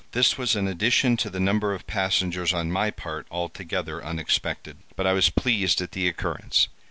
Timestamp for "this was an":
0.13-0.67